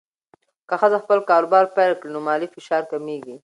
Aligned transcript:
که 0.67 0.75
ښځه 0.81 0.97
خپل 1.03 1.19
کاروبار 1.29 1.65
پیل 1.75 1.93
کړي، 1.99 2.09
نو 2.15 2.19
مالي 2.27 2.47
فشار 2.55 2.83
کمېږي. 2.91 3.35